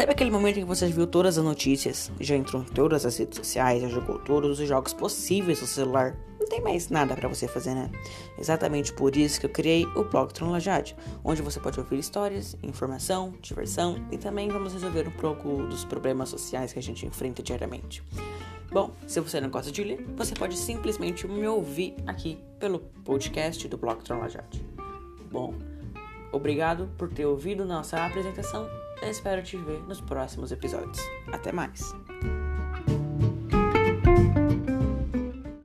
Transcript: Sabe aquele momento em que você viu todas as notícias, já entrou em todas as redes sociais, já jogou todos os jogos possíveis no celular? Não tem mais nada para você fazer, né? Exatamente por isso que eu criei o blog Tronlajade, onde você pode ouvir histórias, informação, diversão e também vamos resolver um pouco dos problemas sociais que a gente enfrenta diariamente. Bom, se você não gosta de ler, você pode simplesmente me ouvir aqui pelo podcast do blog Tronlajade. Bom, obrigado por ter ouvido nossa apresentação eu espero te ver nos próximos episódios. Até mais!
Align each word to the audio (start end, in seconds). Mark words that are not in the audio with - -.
Sabe 0.00 0.12
aquele 0.12 0.30
momento 0.30 0.56
em 0.56 0.62
que 0.62 0.66
você 0.66 0.86
viu 0.86 1.06
todas 1.06 1.36
as 1.36 1.44
notícias, 1.44 2.10
já 2.18 2.34
entrou 2.34 2.62
em 2.62 2.64
todas 2.64 3.04
as 3.04 3.18
redes 3.18 3.36
sociais, 3.36 3.82
já 3.82 3.88
jogou 3.88 4.18
todos 4.18 4.58
os 4.58 4.66
jogos 4.66 4.94
possíveis 4.94 5.60
no 5.60 5.66
celular? 5.66 6.16
Não 6.40 6.48
tem 6.48 6.58
mais 6.62 6.88
nada 6.88 7.14
para 7.14 7.28
você 7.28 7.46
fazer, 7.46 7.74
né? 7.74 7.90
Exatamente 8.38 8.94
por 8.94 9.14
isso 9.14 9.38
que 9.38 9.44
eu 9.44 9.50
criei 9.50 9.84
o 9.94 10.02
blog 10.04 10.32
Tronlajade, 10.32 10.96
onde 11.22 11.42
você 11.42 11.60
pode 11.60 11.78
ouvir 11.78 11.98
histórias, 11.98 12.56
informação, 12.62 13.34
diversão 13.42 14.02
e 14.10 14.16
também 14.16 14.48
vamos 14.48 14.72
resolver 14.72 15.06
um 15.06 15.12
pouco 15.12 15.64
dos 15.64 15.84
problemas 15.84 16.30
sociais 16.30 16.72
que 16.72 16.78
a 16.78 16.82
gente 16.82 17.04
enfrenta 17.04 17.42
diariamente. 17.42 18.02
Bom, 18.72 18.92
se 19.06 19.20
você 19.20 19.38
não 19.38 19.50
gosta 19.50 19.70
de 19.70 19.84
ler, 19.84 20.02
você 20.16 20.34
pode 20.34 20.56
simplesmente 20.56 21.28
me 21.28 21.46
ouvir 21.46 21.94
aqui 22.06 22.38
pelo 22.58 22.78
podcast 23.04 23.68
do 23.68 23.76
blog 23.76 24.02
Tronlajade. 24.02 24.64
Bom, 25.30 25.52
obrigado 26.32 26.88
por 26.96 27.10
ter 27.10 27.26
ouvido 27.26 27.66
nossa 27.66 28.02
apresentação 28.02 28.66
eu 29.02 29.10
espero 29.10 29.42
te 29.42 29.56
ver 29.56 29.82
nos 29.88 30.00
próximos 30.00 30.52
episódios. 30.52 30.98
Até 31.32 31.52
mais! 31.52 31.94